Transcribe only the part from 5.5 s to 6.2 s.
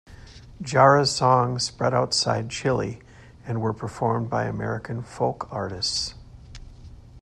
artists.